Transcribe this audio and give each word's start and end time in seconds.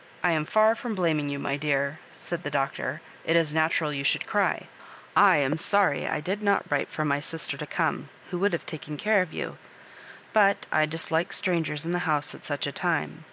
"I 0.24 0.32
am 0.32 0.46
far 0.46 0.74
from 0.74 0.96
blaming 0.96 1.28
you, 1.28 1.38
my 1.38 1.56
dear," 1.56 2.00
said 2.16 2.42
the 2.42 2.50
Doctor;" 2.50 3.02
it 3.24 3.36
is 3.36 3.54
natural 3.54 3.92
you 3.92 4.02
should 4.02 4.26
cry. 4.26 4.66
I 5.14 5.36
am 5.36 5.56
sorry 5.58 6.08
I 6.08 6.20
did 6.20 6.42
not 6.42 6.68
write 6.72 6.88
for 6.88 7.04
my 7.04 7.20
sister 7.20 7.56
to 7.56 7.68
come, 7.68 8.08
who 8.32 8.38
would 8.40 8.52
have 8.52 8.66
taken 8.66 8.96
care 8.96 9.22
of 9.22 9.32
you; 9.32 9.58
but 10.32 10.66
I 10.72 10.86
dislike 10.86 11.32
strangers 11.32 11.86
in 11.86 11.92
the 11.92 12.00
house 12.00 12.34
at 12.34 12.44
such 12.44 12.66
a 12.66 12.72
time. 12.72 13.24